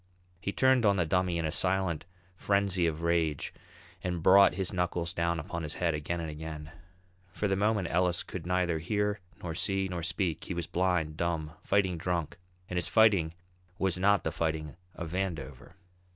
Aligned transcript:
He 0.39 0.51
turned 0.51 0.83
on 0.83 0.95
the 0.95 1.05
Dummy 1.05 1.37
in 1.37 1.45
a 1.45 1.51
silent 1.51 2.05
frenzy 2.35 2.87
of 2.87 3.03
rage 3.03 3.53
and 4.03 4.23
brought 4.23 4.55
his 4.55 4.73
knuckles 4.73 5.13
down 5.13 5.39
upon 5.39 5.61
his 5.61 5.75
head 5.75 5.93
again 5.93 6.19
and 6.19 6.27
again. 6.27 6.71
For 7.31 7.47
the 7.47 7.55
moment 7.55 7.87
Ellis 7.87 8.23
could 8.23 8.47
neither 8.47 8.79
hear, 8.79 9.19
nor 9.43 9.53
see, 9.53 9.87
nor 9.87 10.01
speak; 10.01 10.45
he 10.45 10.55
was 10.55 10.65
blind, 10.65 11.17
dumb, 11.17 11.51
fighting 11.61 11.99
drunk, 11.99 12.37
and 12.67 12.77
his 12.77 12.87
fighting 12.87 13.35
was 13.77 13.99
not 13.99 14.23
the 14.23 14.31
fighting 14.31 14.75
of 14.95 15.11
Vandover. 15.11 15.73